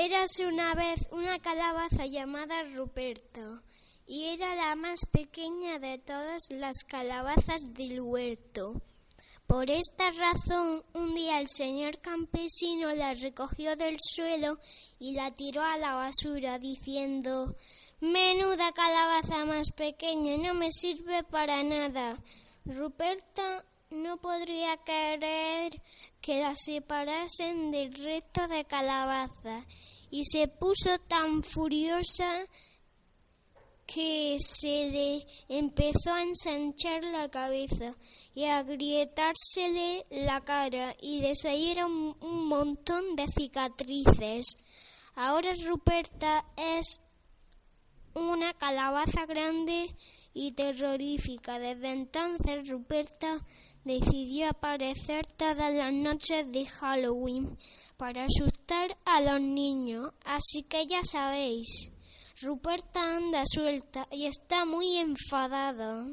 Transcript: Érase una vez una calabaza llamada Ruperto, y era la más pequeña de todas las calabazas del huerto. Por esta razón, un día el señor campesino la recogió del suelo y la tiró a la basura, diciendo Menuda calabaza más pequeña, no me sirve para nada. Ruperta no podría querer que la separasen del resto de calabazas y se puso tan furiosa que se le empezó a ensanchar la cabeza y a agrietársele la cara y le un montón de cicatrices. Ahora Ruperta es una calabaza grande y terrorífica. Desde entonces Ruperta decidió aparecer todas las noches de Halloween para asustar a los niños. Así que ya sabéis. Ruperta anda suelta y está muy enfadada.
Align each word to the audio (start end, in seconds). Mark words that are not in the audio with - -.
Érase 0.00 0.46
una 0.46 0.76
vez 0.76 1.00
una 1.10 1.40
calabaza 1.40 2.06
llamada 2.06 2.62
Ruperto, 2.72 3.62
y 4.06 4.26
era 4.26 4.54
la 4.54 4.76
más 4.76 5.00
pequeña 5.10 5.80
de 5.80 5.98
todas 5.98 6.44
las 6.50 6.84
calabazas 6.84 7.74
del 7.74 8.00
huerto. 8.02 8.80
Por 9.48 9.68
esta 9.68 10.12
razón, 10.12 10.84
un 10.94 11.16
día 11.16 11.40
el 11.40 11.48
señor 11.48 11.98
campesino 11.98 12.94
la 12.94 13.12
recogió 13.14 13.74
del 13.74 13.96
suelo 13.98 14.58
y 15.00 15.14
la 15.14 15.32
tiró 15.32 15.62
a 15.62 15.76
la 15.78 15.96
basura, 15.96 16.60
diciendo 16.60 17.56
Menuda 18.00 18.70
calabaza 18.70 19.46
más 19.46 19.72
pequeña, 19.72 20.36
no 20.36 20.54
me 20.54 20.70
sirve 20.70 21.24
para 21.24 21.64
nada. 21.64 22.16
Ruperta 22.64 23.64
no 23.90 24.18
podría 24.18 24.76
querer 24.78 25.80
que 26.20 26.40
la 26.40 26.54
separasen 26.54 27.70
del 27.70 27.94
resto 27.94 28.46
de 28.48 28.64
calabazas 28.64 29.64
y 30.10 30.24
se 30.24 30.48
puso 30.48 30.98
tan 31.08 31.42
furiosa 31.42 32.46
que 33.86 34.36
se 34.38 34.90
le 34.90 35.26
empezó 35.48 36.12
a 36.12 36.22
ensanchar 36.22 37.02
la 37.04 37.30
cabeza 37.30 37.94
y 38.34 38.44
a 38.44 38.58
agrietársele 38.58 40.04
la 40.10 40.42
cara 40.42 40.94
y 41.00 41.20
le 41.20 41.32
un 41.86 42.48
montón 42.48 43.16
de 43.16 43.26
cicatrices. 43.28 44.56
Ahora 45.14 45.52
Ruperta 45.66 46.44
es 46.56 47.00
una 48.14 48.52
calabaza 48.54 49.24
grande 49.26 49.94
y 50.34 50.52
terrorífica. 50.52 51.58
Desde 51.58 51.90
entonces 51.90 52.68
Ruperta 52.68 53.44
decidió 53.88 54.50
aparecer 54.50 55.26
todas 55.38 55.72
las 55.72 55.94
noches 55.94 56.46
de 56.52 56.66
Halloween 56.66 57.56
para 57.96 58.26
asustar 58.26 58.98
a 59.06 59.22
los 59.22 59.40
niños. 59.40 60.12
Así 60.26 60.62
que 60.68 60.86
ya 60.86 61.02
sabéis. 61.02 61.90
Ruperta 62.42 63.16
anda 63.16 63.42
suelta 63.46 64.06
y 64.12 64.26
está 64.26 64.66
muy 64.66 64.98
enfadada. 64.98 66.04